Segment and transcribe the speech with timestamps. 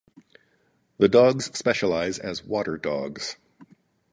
[0.97, 3.35] The dogs specialize as water dogs.